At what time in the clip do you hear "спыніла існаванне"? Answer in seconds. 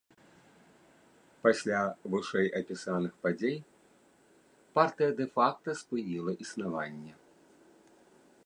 5.85-7.13